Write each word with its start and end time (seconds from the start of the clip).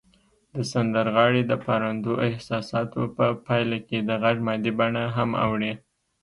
د 0.53 0.55
سندرغاړي 0.71 1.41
د 1.47 1.53
پارندو 1.65 2.13
احساساتو 2.27 3.01
په 3.15 3.25
پایله 3.45 3.77
کې 3.87 3.97
د 4.09 4.11
غږ 4.23 4.37
مادي 4.47 4.71
بڼه 4.79 5.03
هم 5.15 5.29
اوړي 5.45 5.73